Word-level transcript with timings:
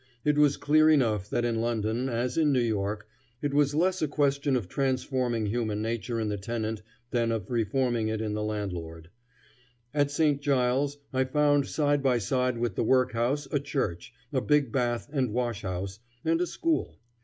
It 0.25 0.35
was 0.35 0.57
clear 0.57 0.89
enough 0.89 1.29
that 1.29 1.45
in 1.45 1.61
London, 1.61 2.09
as 2.09 2.35
in 2.35 2.51
New 2.51 2.59
York, 2.59 3.07
it 3.43 3.53
was 3.53 3.75
less 3.75 4.01
a 4.01 4.07
question 4.07 4.55
of 4.55 4.67
transforming 4.67 5.45
human 5.45 5.79
nature 5.83 6.19
in 6.19 6.27
the 6.27 6.39
tenant 6.39 6.81
than 7.11 7.31
of 7.31 7.51
reforming 7.51 8.07
it 8.07 8.19
in 8.19 8.33
the 8.33 8.41
landlord; 8.41 9.11
At 9.93 10.09
St. 10.09 10.41
Giles 10.41 10.97
I 11.13 11.25
found 11.25 11.67
side 11.67 12.01
by 12.01 12.17
side 12.17 12.57
with 12.57 12.73
the 12.73 12.83
work 12.83 13.11
house 13.11 13.47
a 13.51 13.59
church, 13.59 14.11
a 14.33 14.41
big 14.41 14.71
bath 14.71 15.07
and 15.13 15.33
wash 15.33 15.61
house, 15.61 15.99
and 16.25 16.41
a 16.41 16.47
school. 16.47 16.95